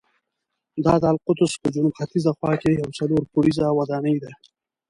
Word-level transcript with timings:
دا 0.85 0.93
د 1.01 1.03
القدس 1.13 1.51
په 1.61 1.67
جنوب 1.73 1.93
ختیځه 1.99 2.31
خوا 2.37 2.53
کې 2.61 2.69
یوه 2.79 2.91
څلور 2.99 3.21
پوړیزه 3.31 3.65
ودانۍ 3.79 4.17
ده. 4.23 4.31